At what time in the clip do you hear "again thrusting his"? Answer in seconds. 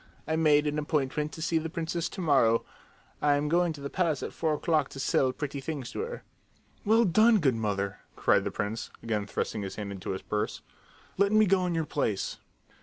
9.03-9.75